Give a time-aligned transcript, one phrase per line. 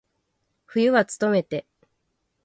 [0.65, 1.67] 冬はつとめて。